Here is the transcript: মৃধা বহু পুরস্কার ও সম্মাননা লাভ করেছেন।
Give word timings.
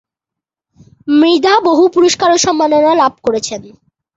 মৃধা 1.13 1.53
বহু 1.67 1.83
পুরস্কার 1.95 2.29
ও 2.31 2.37
সম্মাননা 2.37 2.93
লাভ 2.95 3.13
করেছেন। 3.23 3.61